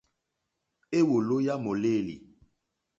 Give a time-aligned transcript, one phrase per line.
[0.99, 2.15] Éwòló yá mòlêlì.